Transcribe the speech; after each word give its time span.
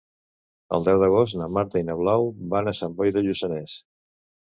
El 0.77 0.87
deu 0.87 1.01
d'agost 1.03 1.37
na 1.43 1.51
Marta 1.59 1.83
i 1.83 1.87
na 1.91 1.99
Blau 2.01 2.29
van 2.57 2.73
a 2.73 2.77
Sant 2.83 2.99
Boi 3.01 3.17
de 3.19 3.27
Lluçanès. 3.31 3.81